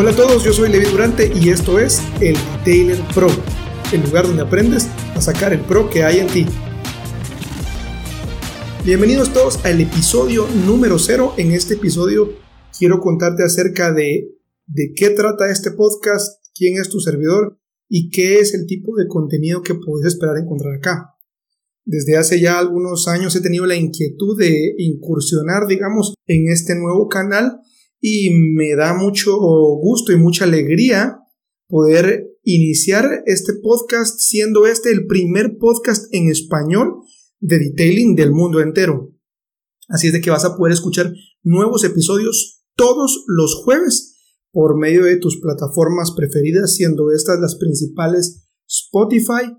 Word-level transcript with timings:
Hola 0.00 0.12
a 0.12 0.16
todos, 0.16 0.42
yo 0.42 0.54
soy 0.54 0.70
Levi 0.70 0.86
Durante 0.86 1.30
y 1.38 1.50
esto 1.50 1.78
es 1.78 2.00
el 2.22 2.34
Detailer 2.64 2.98
Pro, 3.14 3.28
el 3.92 4.00
lugar 4.00 4.26
donde 4.26 4.40
aprendes 4.40 4.88
a 5.14 5.20
sacar 5.20 5.52
el 5.52 5.60
pro 5.60 5.90
que 5.90 6.04
hay 6.04 6.20
en 6.20 6.26
ti. 6.26 6.46
Bienvenidos 8.82 9.30
todos 9.30 9.62
al 9.62 9.78
episodio 9.78 10.48
número 10.64 10.98
0. 10.98 11.34
En 11.36 11.52
este 11.52 11.74
episodio 11.74 12.32
quiero 12.78 12.98
contarte 12.98 13.42
acerca 13.42 13.92
de 13.92 14.38
de 14.68 14.94
qué 14.96 15.10
trata 15.10 15.50
este 15.50 15.72
podcast, 15.72 16.42
quién 16.54 16.80
es 16.80 16.88
tu 16.88 16.98
servidor 17.00 17.60
y 17.86 18.08
qué 18.08 18.38
es 18.38 18.54
el 18.54 18.64
tipo 18.64 18.96
de 18.96 19.06
contenido 19.06 19.60
que 19.60 19.74
puedes 19.74 20.14
esperar 20.14 20.38
encontrar 20.38 20.76
acá. 20.76 21.10
Desde 21.84 22.16
hace 22.16 22.40
ya 22.40 22.58
algunos 22.58 23.06
años 23.06 23.36
he 23.36 23.42
tenido 23.42 23.66
la 23.66 23.76
inquietud 23.76 24.38
de 24.38 24.76
incursionar, 24.78 25.66
digamos, 25.66 26.14
en 26.26 26.50
este 26.50 26.74
nuevo 26.74 27.06
canal 27.06 27.60
y 28.00 28.30
me 28.30 28.74
da 28.74 28.94
mucho 28.94 29.36
gusto 29.36 30.12
y 30.12 30.16
mucha 30.16 30.44
alegría 30.44 31.18
poder 31.68 32.26
iniciar 32.42 33.22
este 33.26 33.52
podcast 33.62 34.18
siendo 34.18 34.66
este 34.66 34.90
el 34.90 35.06
primer 35.06 35.58
podcast 35.58 36.12
en 36.12 36.30
español 36.30 37.02
de 37.38 37.58
detailing 37.58 38.16
del 38.16 38.32
mundo 38.32 38.60
entero. 38.60 39.12
Así 39.88 40.08
es 40.08 40.12
de 40.12 40.20
que 40.20 40.30
vas 40.30 40.44
a 40.44 40.56
poder 40.56 40.72
escuchar 40.72 41.12
nuevos 41.42 41.84
episodios 41.84 42.64
todos 42.74 43.24
los 43.26 43.56
jueves 43.64 44.16
por 44.52 44.78
medio 44.78 45.04
de 45.04 45.16
tus 45.16 45.40
plataformas 45.40 46.12
preferidas, 46.16 46.74
siendo 46.74 47.10
estas 47.12 47.38
las 47.40 47.56
principales 47.56 48.48
Spotify, 48.66 49.56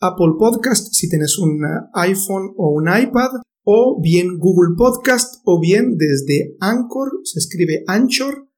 Apple 0.00 0.34
Podcast 0.38 0.92
si 0.92 1.08
tienes 1.08 1.38
un 1.38 1.60
iPhone 1.94 2.52
o 2.56 2.70
un 2.70 2.88
iPad, 2.88 3.30
o 3.68 4.00
bien 4.00 4.38
Google 4.38 4.76
Podcast, 4.78 5.42
o 5.44 5.60
bien 5.60 5.96
desde 5.98 6.56
Anchor, 6.60 7.10
se 7.24 7.40
escribe 7.40 7.82
anchor.fm 7.88 8.48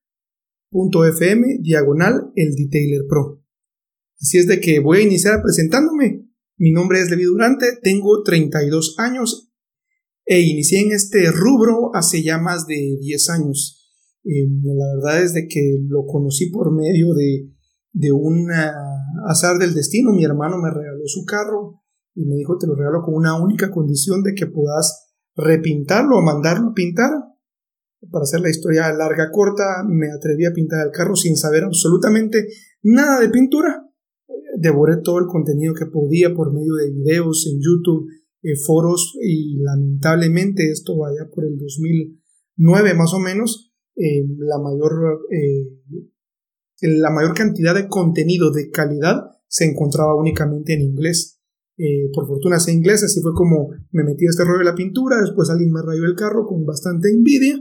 diagonal 1.62 2.31
el 2.37 2.55
Detailer 2.55 3.06
Pro. 3.09 3.42
Así 4.20 4.37
es 4.37 4.47
de 4.47 4.61
que 4.61 4.81
voy 4.81 4.98
a 4.98 5.03
iniciar 5.03 5.41
presentándome. 5.42 6.28
Mi 6.59 6.73
nombre 6.73 7.00
es 7.00 7.09
Levi 7.09 7.23
Durante, 7.23 7.78
tengo 7.83 8.23
32 8.23 8.97
años 8.98 9.50
e 10.27 10.42
inicié 10.42 10.83
en 10.83 10.92
este 10.92 11.31
rubro 11.31 11.91
hace 11.95 12.22
ya 12.22 12.37
más 12.37 12.67
de 12.67 12.98
10 13.00 13.31
años. 13.31 13.91
Eh, 14.25 14.47
la 14.62 14.95
verdad 14.97 15.22
es 15.25 15.33
de 15.33 15.48
que 15.48 15.78
lo 15.89 16.05
conocí 16.05 16.50
por 16.50 16.70
medio 16.70 17.15
de, 17.15 17.50
de 17.93 18.12
un 18.12 18.50
azar 19.27 19.56
del 19.59 19.72
destino. 19.72 20.12
Mi 20.12 20.25
hermano 20.25 20.59
me 20.59 20.69
regaló 20.70 21.05
su 21.06 21.25
carro 21.25 21.81
y 22.14 22.25
me 22.25 22.37
dijo 22.37 22.56
te 22.59 22.67
lo 22.67 22.75
regalo 22.75 23.03
con 23.03 23.14
una 23.14 23.41
única 23.41 23.70
condición 23.70 24.23
de 24.23 24.34
que 24.34 24.47
puedas 24.47 25.09
repintarlo 25.37 26.19
o 26.19 26.23
mandarlo 26.23 26.70
a 26.70 26.75
pintar. 26.75 27.11
Para 28.11 28.23
hacer 28.23 28.41
la 28.41 28.50
historia 28.50 28.92
larga 28.92 29.31
corta, 29.33 29.84
me 29.89 30.09
atreví 30.11 30.47
a 30.47 30.53
pintar 30.53 30.87
el 30.87 30.92
carro 30.92 31.17
sin 31.17 31.37
saber 31.37 31.65
absolutamente 31.65 32.47
nada 32.83 33.20
de 33.20 33.28
pintura. 33.28 33.84
Devoré 34.56 34.98
todo 35.03 35.19
el 35.19 35.27
contenido 35.27 35.75
que 35.75 35.87
podía 35.87 36.33
por 36.34 36.53
medio 36.53 36.75
de 36.75 36.91
videos 36.91 37.47
en 37.50 37.61
YouTube, 37.61 38.09
eh, 38.43 38.55
foros 38.56 39.17
y 39.20 39.59
lamentablemente 39.62 40.70
esto 40.70 40.97
vaya 40.97 41.28
por 41.34 41.45
el 41.45 41.59
2009 41.59 42.95
más 42.95 43.12
o 43.12 43.19
menos 43.19 43.72
eh, 43.97 44.25
la, 44.39 44.59
mayor, 44.59 45.27
eh, 45.33 45.67
la 46.83 47.11
mayor 47.11 47.34
cantidad 47.34 47.75
de 47.75 47.89
contenido 47.89 48.53
de 48.53 48.70
calidad 48.70 49.33
se 49.48 49.65
encontraba 49.65 50.15
únicamente 50.15 50.75
en 50.75 50.83
inglés. 50.83 51.38
Eh, 51.79 52.11
por 52.12 52.27
fortuna 52.27 52.59
sé 52.59 52.73
inglés, 52.73 53.05
así 53.05 53.21
fue 53.21 53.33
como 53.34 53.71
me 53.93 54.03
metí 54.03 54.27
a 54.27 54.31
este 54.31 54.43
rollo 54.45 54.59
de 54.59 54.65
la 54.65 54.75
pintura, 54.75 55.21
después 55.21 55.48
alguien 55.48 55.71
me 55.71 55.81
rayó 55.81 56.05
el 56.05 56.17
carro 56.17 56.45
con 56.45 56.67
bastante 56.67 57.09
envidia. 57.09 57.57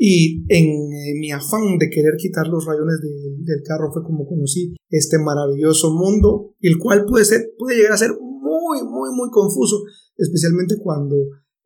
Y 0.00 0.44
en 0.48 1.18
mi 1.18 1.32
afán 1.32 1.76
de 1.76 1.90
querer 1.90 2.14
quitar 2.16 2.46
los 2.46 2.64
rayones 2.66 3.00
del 3.00 3.62
carro 3.64 3.90
fue 3.92 4.04
como 4.04 4.28
conocí 4.28 4.76
este 4.90 5.18
maravilloso 5.18 5.92
mundo, 5.92 6.54
el 6.60 6.78
cual 6.78 7.04
puede, 7.04 7.24
ser, 7.24 7.50
puede 7.58 7.78
llegar 7.78 7.94
a 7.94 7.98
ser 7.98 8.12
muy, 8.12 8.78
muy, 8.84 9.10
muy 9.12 9.28
confuso, 9.32 9.82
especialmente 10.16 10.76
cuando 10.80 11.16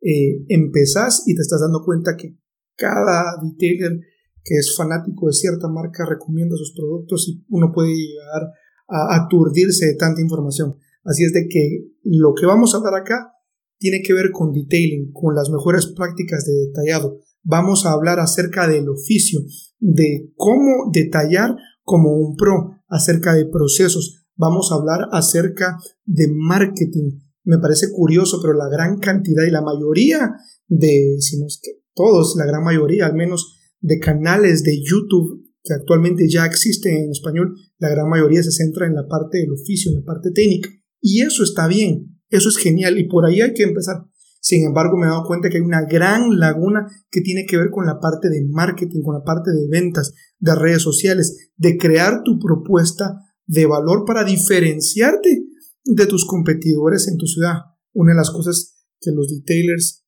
eh, 0.01 0.43
empezás 0.47 1.23
y 1.27 1.35
te 1.35 1.43
estás 1.43 1.61
dando 1.61 1.83
cuenta 1.85 2.17
que 2.17 2.35
cada 2.75 3.37
detailer 3.43 3.99
que 4.43 4.55
es 4.55 4.75
fanático 4.75 5.27
de 5.27 5.33
cierta 5.33 5.67
marca 5.69 6.05
recomienda 6.05 6.57
sus 6.57 6.73
productos 6.75 7.29
y 7.29 7.45
uno 7.49 7.71
puede 7.71 7.95
llegar 7.95 8.51
a 8.89 9.23
aturdirse 9.23 9.85
de 9.85 9.95
tanta 9.95 10.21
información. 10.21 10.75
Así 11.03 11.23
es 11.23 11.33
de 11.33 11.47
que 11.47 11.87
lo 12.03 12.33
que 12.33 12.45
vamos 12.45 12.73
a 12.73 12.77
hablar 12.77 12.95
acá 12.95 13.33
tiene 13.77 14.01
que 14.01 14.13
ver 14.13 14.31
con 14.31 14.53
detailing, 14.53 15.11
con 15.11 15.35
las 15.35 15.49
mejores 15.49 15.87
prácticas 15.87 16.45
de 16.45 16.53
detallado. 16.53 17.19
Vamos 17.43 17.85
a 17.85 17.91
hablar 17.91 18.19
acerca 18.19 18.67
del 18.67 18.87
oficio, 18.87 19.41
de 19.79 20.31
cómo 20.35 20.89
detallar 20.93 21.55
como 21.81 22.13
un 22.15 22.35
pro, 22.35 22.77
acerca 22.87 23.33
de 23.33 23.45
procesos. 23.45 24.25
Vamos 24.35 24.71
a 24.71 24.75
hablar 24.75 25.09
acerca 25.11 25.77
de 26.05 26.29
marketing. 26.33 27.19
Me 27.43 27.57
parece 27.57 27.91
curioso, 27.91 28.39
pero 28.41 28.53
la 28.53 28.69
gran 28.69 28.99
cantidad 28.99 29.43
y 29.43 29.51
la 29.51 29.61
mayoría 29.61 30.31
de, 30.67 31.17
si 31.19 31.37
no 31.37 31.47
es 31.47 31.59
que 31.61 31.71
todos, 31.93 32.35
la 32.37 32.45
gran 32.45 32.63
mayoría 32.63 33.05
al 33.05 33.15
menos, 33.15 33.59
de 33.81 33.99
canales 33.99 34.63
de 34.63 34.81
YouTube 34.81 35.43
que 35.63 35.73
actualmente 35.73 36.27
ya 36.29 36.45
existen 36.45 36.95
en 36.95 37.11
español, 37.11 37.55
la 37.77 37.89
gran 37.89 38.09
mayoría 38.09 38.43
se 38.43 38.51
centra 38.51 38.85
en 38.85 38.95
la 38.95 39.07
parte 39.07 39.39
del 39.39 39.51
oficio, 39.51 39.91
en 39.91 39.99
la 39.99 40.05
parte 40.05 40.31
técnica. 40.31 40.69
Y 41.05 41.21
eso 41.21 41.43
está 41.43 41.67
bien, 41.67 42.17
eso 42.29 42.47
es 42.47 42.55
genial 42.55 42.97
y 42.97 43.09
por 43.09 43.25
ahí 43.25 43.41
hay 43.41 43.53
que 43.53 43.63
empezar. 43.63 44.05
Sin 44.39 44.65
embargo, 44.65 44.97
me 44.97 45.05
he 45.05 45.09
dado 45.09 45.25
cuenta 45.25 45.49
que 45.49 45.57
hay 45.57 45.63
una 45.63 45.85
gran 45.85 46.39
laguna 46.39 46.87
que 47.11 47.19
tiene 47.19 47.45
que 47.45 47.57
ver 47.57 47.69
con 47.71 47.85
la 47.85 47.99
parte 47.99 48.29
de 48.29 48.45
marketing, 48.49 49.01
con 49.03 49.15
la 49.15 49.23
parte 49.23 49.51
de 49.51 49.67
ventas, 49.69 50.13
de 50.39 50.55
redes 50.55 50.81
sociales, 50.81 51.51
de 51.57 51.77
crear 51.77 52.23
tu 52.23 52.39
propuesta 52.39 53.19
de 53.45 53.65
valor 53.65 54.05
para 54.05 54.23
diferenciarte 54.23 55.45
de 55.83 56.05
tus 56.05 56.25
competidores 56.25 57.09
en 57.09 57.17
tu 57.17 57.25
ciudad. 57.25 57.55
Una 57.91 58.13
de 58.13 58.17
las 58.17 58.31
cosas 58.31 58.85
que 59.01 59.11
los 59.11 59.27
detailers 59.27 60.05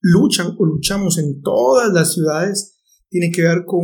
luchan 0.00 0.54
o 0.58 0.64
luchamos 0.64 1.18
en 1.18 1.42
todas 1.42 1.92
las 1.92 2.14
ciudades 2.14 2.76
tiene 3.08 3.32
que 3.32 3.42
ver 3.42 3.64
con 3.66 3.82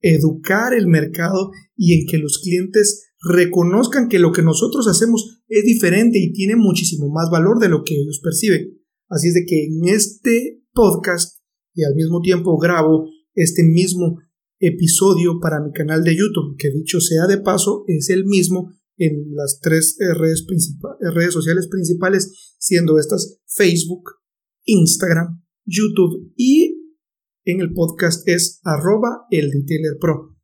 educar 0.00 0.72
el 0.72 0.86
mercado 0.86 1.50
y 1.76 2.00
en 2.00 2.06
que 2.06 2.16
los 2.16 2.38
clientes 2.38 3.10
reconozcan 3.20 4.08
que 4.08 4.18
lo 4.18 4.32
que 4.32 4.42
nosotros 4.42 4.88
hacemos 4.88 5.33
es 5.58 5.64
diferente 5.64 6.18
y 6.18 6.32
tiene 6.32 6.56
muchísimo 6.56 7.08
más 7.10 7.30
valor 7.30 7.58
de 7.58 7.68
lo 7.68 7.82
que 7.84 7.94
ellos 7.94 8.20
perciben. 8.22 8.80
Así 9.08 9.28
es 9.28 9.34
de 9.34 9.44
que 9.46 9.64
en 9.64 9.88
este 9.88 10.62
podcast 10.72 11.38
y 11.74 11.84
al 11.84 11.94
mismo 11.94 12.20
tiempo 12.20 12.58
grabo 12.58 13.08
este 13.34 13.62
mismo 13.62 14.18
episodio 14.60 15.40
para 15.40 15.60
mi 15.60 15.72
canal 15.72 16.04
de 16.04 16.16
YouTube, 16.16 16.56
que 16.58 16.70
dicho 16.70 17.00
sea 17.00 17.26
de 17.26 17.38
paso 17.38 17.84
es 17.86 18.10
el 18.10 18.24
mismo 18.24 18.72
en 18.96 19.34
las 19.34 19.60
tres 19.60 19.96
redes, 19.98 20.46
redes 21.14 21.32
sociales 21.32 21.68
principales, 21.68 22.56
siendo 22.58 22.98
estas 22.98 23.40
Facebook, 23.46 24.10
Instagram 24.64 25.42
YouTube 25.64 26.32
y 26.36 26.80
en 27.44 27.60
el 27.60 27.72
podcast 27.72 28.26
es 28.28 28.60
arroba 28.64 29.26
el 29.30 29.50
Pro. 30.00 30.36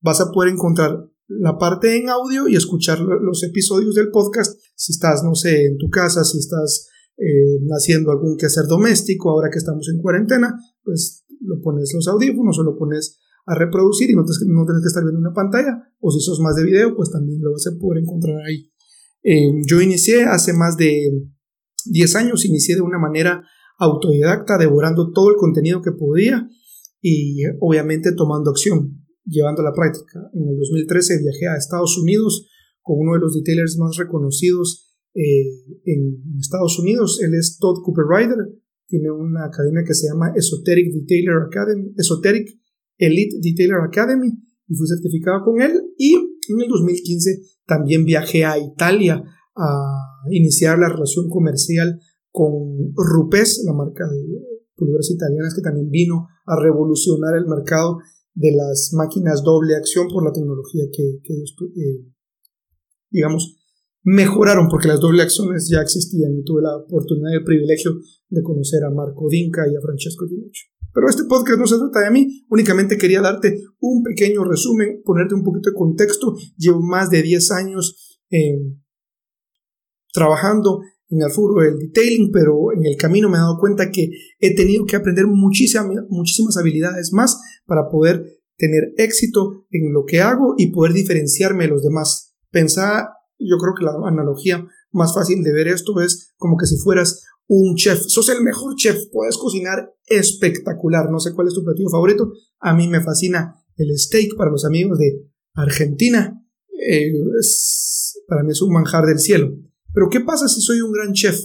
Vas 0.00 0.20
a 0.20 0.30
poder 0.32 0.52
encontrar 0.52 1.11
la 1.40 1.58
parte 1.58 1.96
en 1.96 2.08
audio 2.08 2.48
y 2.48 2.56
escuchar 2.56 3.00
los 3.00 3.42
episodios 3.42 3.94
del 3.94 4.10
podcast. 4.10 4.58
Si 4.74 4.92
estás, 4.92 5.22
no 5.24 5.34
sé, 5.34 5.66
en 5.66 5.78
tu 5.78 5.88
casa, 5.88 6.24
si 6.24 6.38
estás 6.38 6.88
eh, 7.16 7.58
haciendo 7.70 8.10
algún 8.10 8.36
quehacer 8.36 8.64
doméstico, 8.68 9.30
ahora 9.30 9.50
que 9.50 9.58
estamos 9.58 9.88
en 9.88 10.00
cuarentena, 10.00 10.54
pues 10.82 11.24
lo 11.40 11.60
pones 11.60 11.92
los 11.94 12.08
audífonos 12.08 12.58
o 12.58 12.62
lo 12.62 12.76
pones 12.76 13.18
a 13.46 13.54
reproducir 13.54 14.10
y 14.10 14.14
no, 14.14 14.22
no 14.22 14.64
tienes 14.64 14.82
que 14.82 14.88
estar 14.88 15.02
viendo 15.02 15.18
una 15.18 15.32
pantalla, 15.32 15.82
o 16.00 16.10
si 16.10 16.20
sos 16.20 16.40
más 16.40 16.54
de 16.56 16.64
video, 16.64 16.94
pues 16.94 17.10
también 17.10 17.40
lo 17.42 17.52
vas 17.52 17.66
a 17.66 17.78
poder 17.78 18.02
encontrar 18.02 18.36
ahí. 18.46 18.70
Eh, 19.24 19.50
yo 19.66 19.80
inicié 19.80 20.24
hace 20.24 20.52
más 20.52 20.76
de 20.76 21.10
10 21.86 22.16
años, 22.16 22.44
inicié 22.44 22.76
de 22.76 22.82
una 22.82 22.98
manera 22.98 23.44
autodidacta, 23.78 24.58
devorando 24.58 25.10
todo 25.12 25.30
el 25.30 25.36
contenido 25.36 25.82
que 25.82 25.92
podía 25.92 26.48
y 27.00 27.42
obviamente 27.60 28.12
tomando 28.12 28.50
acción, 28.50 29.01
llevando 29.24 29.62
a 29.62 29.64
la 29.64 29.72
práctica. 29.72 30.20
En 30.34 30.48
el 30.48 30.56
2013 30.56 31.18
viajé 31.18 31.48
a 31.48 31.56
Estados 31.56 31.98
Unidos 31.98 32.48
con 32.82 32.98
uno 32.98 33.14
de 33.14 33.20
los 33.20 33.34
detailers 33.34 33.78
más 33.78 33.96
reconocidos 33.96 34.92
eh, 35.14 35.46
en 35.84 36.22
Estados 36.38 36.78
Unidos. 36.78 37.20
Él 37.22 37.34
es 37.34 37.58
Todd 37.58 37.82
Cooper 37.84 38.04
Ryder, 38.08 38.38
tiene 38.86 39.10
una 39.10 39.46
academia 39.46 39.84
que 39.86 39.94
se 39.94 40.08
llama 40.08 40.32
Esoteric 40.36 40.92
Detailer 40.92 41.36
Academy, 41.46 41.94
Esoteric 41.96 42.48
Elite 42.98 43.36
Detailer 43.40 43.80
Academy, 43.86 44.28
y 44.68 44.74
fui 44.74 44.86
certificado 44.86 45.44
con 45.44 45.60
él. 45.62 45.72
Y 45.96 46.14
en 46.14 46.60
el 46.60 46.68
2015 46.68 47.40
también 47.66 48.04
viajé 48.04 48.44
a 48.44 48.58
Italia 48.58 49.22
a 49.56 49.96
iniciar 50.30 50.78
la 50.78 50.88
relación 50.88 51.28
comercial 51.28 52.00
con 52.30 52.92
Rupes, 52.94 53.62
la 53.66 53.72
marca 53.72 54.06
de 54.08 54.18
pulveras 54.74 55.10
italianas 55.10 55.54
que 55.54 55.62
también 55.62 55.90
vino 55.90 56.26
a 56.46 56.60
revolucionar 56.60 57.36
el 57.36 57.46
mercado 57.46 57.98
de 58.34 58.52
las 58.52 58.92
máquinas 58.94 59.42
doble 59.42 59.76
acción 59.76 60.08
por 60.08 60.24
la 60.24 60.32
tecnología 60.32 60.84
que, 60.92 61.02
eh, 61.02 62.04
digamos, 63.10 63.58
mejoraron 64.02 64.68
porque 64.68 64.88
las 64.88 65.00
doble 65.00 65.22
acciones 65.22 65.68
ya 65.68 65.80
existían 65.80 66.34
y 66.36 66.42
tuve 66.42 66.62
la 66.62 66.76
oportunidad 66.76 67.30
y 67.32 67.36
el 67.36 67.44
privilegio 67.44 67.92
de 68.28 68.42
conocer 68.42 68.82
a 68.84 68.90
Marco 68.90 69.28
Dinka 69.28 69.62
y 69.70 69.76
a 69.76 69.80
Francesco 69.80 70.26
Ginucci. 70.26 70.72
Pero 70.94 71.08
este 71.08 71.24
podcast 71.24 71.58
no 71.58 71.66
se 71.66 71.78
trata 71.78 72.00
de 72.00 72.10
mí, 72.10 72.44
únicamente 72.48 72.98
quería 72.98 73.22
darte 73.22 73.62
un 73.80 74.02
pequeño 74.02 74.44
resumen, 74.44 75.02
ponerte 75.04 75.34
un 75.34 75.42
poquito 75.42 75.70
de 75.70 75.76
contexto. 75.76 76.36
Llevo 76.56 76.82
más 76.82 77.08
de 77.08 77.22
10 77.22 77.50
años 77.52 78.20
eh, 78.30 78.58
trabajando 80.12 80.82
en 81.12 81.22
el 81.22 81.30
fútbol 81.30 81.64
del 81.64 81.78
detailing, 81.78 82.30
pero 82.32 82.72
en 82.72 82.86
el 82.86 82.96
camino 82.96 83.28
me 83.28 83.36
he 83.36 83.40
dado 83.40 83.58
cuenta 83.58 83.90
que 83.90 84.10
he 84.40 84.54
tenido 84.54 84.86
que 84.86 84.96
aprender 84.96 85.26
muchísimas, 85.26 85.86
muchísimas 86.08 86.56
habilidades 86.56 87.12
más 87.12 87.38
para 87.66 87.88
poder 87.90 88.24
tener 88.56 88.94
éxito 88.96 89.66
en 89.70 89.92
lo 89.92 90.04
que 90.06 90.20
hago 90.20 90.54
y 90.56 90.72
poder 90.72 90.94
diferenciarme 90.94 91.64
de 91.64 91.70
los 91.70 91.82
demás. 91.82 92.34
Pensar, 92.50 93.08
yo 93.38 93.56
creo 93.58 93.74
que 93.78 93.84
la 93.84 93.92
analogía 94.08 94.66
más 94.90 95.14
fácil 95.14 95.42
de 95.42 95.52
ver 95.52 95.68
esto 95.68 96.00
es 96.00 96.32
como 96.36 96.56
que 96.56 96.66
si 96.66 96.76
fueras 96.76 97.24
un 97.46 97.74
chef, 97.76 98.00
sos 98.06 98.28
el 98.30 98.42
mejor 98.42 98.74
chef, 98.76 98.96
puedes 99.12 99.36
cocinar 99.36 99.92
espectacular, 100.06 101.10
no 101.10 101.20
sé 101.20 101.32
cuál 101.34 101.48
es 101.48 101.54
tu 101.54 101.64
platillo 101.64 101.90
favorito, 101.90 102.32
a 102.60 102.74
mí 102.74 102.88
me 102.88 103.02
fascina 103.02 103.56
el 103.76 103.98
steak 103.98 104.36
para 104.36 104.50
los 104.50 104.64
amigos 104.64 104.98
de 104.98 105.28
Argentina, 105.54 106.42
eh, 106.88 107.12
para 108.26 108.42
mí 108.42 108.52
es 108.52 108.62
un 108.62 108.72
manjar 108.72 109.04
del 109.04 109.18
cielo. 109.18 109.52
Pero 109.92 110.08
¿qué 110.10 110.20
pasa 110.20 110.48
si 110.48 110.60
soy 110.60 110.80
un 110.80 110.92
gran 110.92 111.12
chef? 111.12 111.38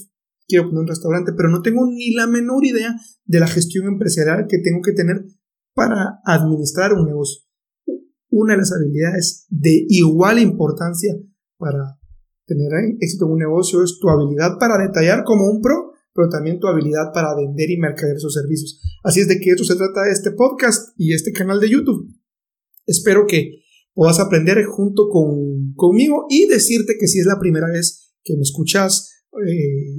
Quiero 0.47 0.65
poner 0.65 0.81
un 0.81 0.88
restaurante, 0.88 1.33
pero 1.35 1.49
no 1.49 1.61
tengo 1.61 1.85
ni 1.88 2.13
la 2.13 2.27
menor 2.27 2.65
idea 2.65 2.95
de 3.25 3.39
la 3.39 3.47
gestión 3.47 3.88
empresarial 3.88 4.47
que 4.47 4.59
tengo 4.59 4.81
que 4.81 4.94
tener 4.94 5.25
para 5.73 6.21
administrar 6.25 6.94
un 6.94 7.05
negocio. 7.05 7.44
Una 8.29 8.53
de 8.53 8.59
las 8.59 8.73
habilidades 8.73 9.45
de 9.49 9.85
igual 9.89 10.39
importancia 10.39 11.13
para 11.57 11.99
tener 12.45 12.71
éxito 12.99 13.25
en 13.25 13.31
un 13.33 13.39
negocio 13.39 13.83
es 13.83 13.99
tu 13.99 14.09
habilidad 14.09 14.57
para 14.59 14.77
detallar 14.77 15.23
como 15.23 15.49
un 15.49 15.61
pro, 15.61 15.91
pero 16.13 16.29
también 16.29 16.59
tu 16.59 16.67
habilidad 16.67 17.11
para 17.13 17.35
vender 17.35 17.69
y 17.69 17.77
mercadear 17.77 18.15
esos 18.15 18.33
servicios. 18.33 18.81
Así 19.03 19.19
es 19.19 19.27
de 19.27 19.39
que 19.39 19.51
esto 19.51 19.65
se 19.65 19.75
trata 19.75 20.03
de 20.03 20.11
este 20.11 20.31
podcast 20.31 20.94
y 20.97 21.13
este 21.13 21.31
canal 21.31 21.59
de 21.59 21.69
YouTube. 21.69 22.09
Espero 22.85 23.25
que 23.27 23.61
puedas 23.94 24.19
aprender 24.19 24.63
junto 24.65 25.09
con, 25.09 25.73
conmigo 25.75 26.25
y 26.29 26.47
decirte 26.47 26.94
que 26.99 27.07
si 27.07 27.19
es 27.19 27.25
la 27.25 27.39
primera 27.39 27.67
vez 27.67 28.06
que 28.27 28.35
me 28.35 28.41
escuchas 28.41 29.09
eh, 29.47 29.95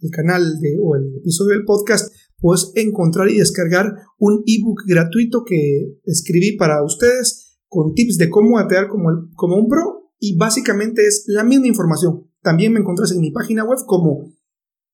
el 0.00 0.10
canal 0.10 0.58
de, 0.60 0.76
o 0.82 0.96
el 0.96 1.16
episodio 1.16 1.56
del 1.56 1.64
podcast, 1.64 2.12
puedes 2.38 2.72
encontrar 2.74 3.30
y 3.30 3.38
descargar 3.38 3.94
un 4.18 4.42
ebook 4.46 4.82
gratuito 4.86 5.44
que 5.46 5.98
escribí 6.04 6.56
para 6.56 6.82
ustedes 6.84 7.58
con 7.68 7.94
tips 7.94 8.18
de 8.18 8.28
cómo 8.28 8.58
atear 8.58 8.88
como, 8.88 9.08
como 9.34 9.56
un 9.56 9.68
pro 9.68 10.10
y 10.18 10.36
básicamente 10.36 11.06
es 11.06 11.24
la 11.28 11.44
misma 11.44 11.68
información. 11.68 12.28
También 12.42 12.72
me 12.72 12.80
encuentras 12.80 13.12
en 13.12 13.20
mi 13.20 13.30
página 13.30 13.64
web 13.64 13.78
como 13.86 14.32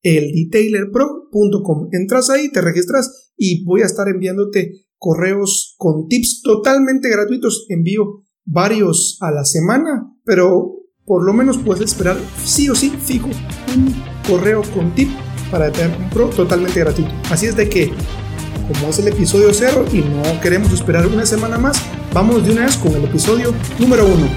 eldetailerpro.com. 0.02 1.88
Entras 1.92 2.30
ahí, 2.30 2.50
te 2.50 2.60
registras 2.60 3.32
y 3.36 3.64
voy 3.64 3.82
a 3.82 3.86
estar 3.86 4.08
enviándote 4.08 4.86
correos 4.96 5.74
con 5.78 6.06
tips 6.08 6.42
totalmente 6.42 7.08
gratuitos. 7.08 7.66
Envío 7.68 8.24
varios 8.44 9.18
a 9.20 9.30
la 9.30 9.44
semana, 9.44 10.14
pero 10.24 10.78
por 11.08 11.24
lo 11.24 11.32
menos 11.32 11.56
puedes 11.56 11.82
esperar 11.82 12.18
sí 12.44 12.68
o 12.68 12.74
sí 12.74 12.90
fijo 13.02 13.28
un 13.74 13.94
correo 14.28 14.62
con 14.74 14.94
tip 14.94 15.08
para 15.50 15.72
tener 15.72 15.96
un 15.96 16.10
pro 16.10 16.26
totalmente 16.28 16.78
gratuito. 16.78 17.10
Así 17.30 17.46
es 17.46 17.56
de 17.56 17.68
que, 17.68 17.90
como 18.68 18.90
es 18.90 18.98
el 18.98 19.08
episodio 19.08 19.48
cero 19.54 19.86
y 19.90 20.00
no 20.00 20.40
queremos 20.42 20.70
esperar 20.72 21.06
una 21.06 21.24
semana 21.24 21.56
más, 21.56 21.82
vamos 22.12 22.44
de 22.44 22.52
una 22.52 22.66
vez 22.66 22.76
con 22.76 22.94
el 22.94 23.04
episodio 23.04 23.54
número 23.78 24.06
uno. 24.06 24.28